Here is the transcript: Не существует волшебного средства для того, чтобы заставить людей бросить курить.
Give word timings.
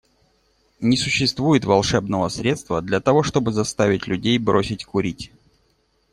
Не 0.79 0.97
существует 0.97 1.63
волшебного 1.63 2.27
средства 2.29 2.81
для 2.81 2.99
того, 3.01 3.21
чтобы 3.21 3.51
заставить 3.51 4.07
людей 4.07 4.39
бросить 4.39 4.83
курить. 4.83 5.31